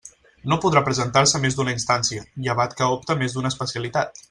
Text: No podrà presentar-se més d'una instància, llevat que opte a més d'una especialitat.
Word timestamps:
No 0.51 0.55
podrà 0.63 0.81
presentar-se 0.87 1.41
més 1.43 1.59
d'una 1.59 1.75
instància, 1.77 2.25
llevat 2.47 2.75
que 2.81 2.91
opte 2.97 3.17
a 3.17 3.21
més 3.23 3.37
d'una 3.37 3.55
especialitat. 3.55 4.19